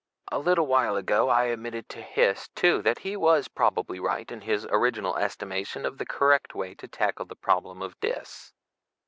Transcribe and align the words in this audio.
A 0.31 0.39
little 0.39 0.65
while 0.65 0.95
ago 0.95 1.29
I 1.29 1.43
admitted 1.45 1.87
to 1.89 2.01
Hys 2.01 2.47
too 2.55 2.81
that 2.81 2.97
he 2.97 3.15
was 3.15 3.47
probably 3.47 3.99
right 3.99 4.31
in 4.31 4.41
his 4.41 4.65
original 4.71 5.15
estimation 5.15 5.85
of 5.85 5.99
the 5.99 6.07
correct 6.07 6.55
way 6.55 6.73
to 6.73 6.87
tackle 6.87 7.25
the 7.25 7.35
problem 7.35 7.83
of 7.83 7.99
Dis. 7.99 8.51